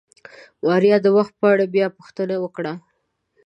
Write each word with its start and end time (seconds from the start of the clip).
ماريا 0.65 0.97
د 1.03 1.07
وخت 1.17 1.33
په 1.41 1.45
اړه 1.53 1.65
بيا 1.75 1.87
پوښتنه 1.97 2.35
وکړه. 2.43 2.73